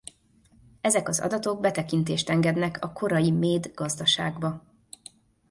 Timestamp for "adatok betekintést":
1.19-2.29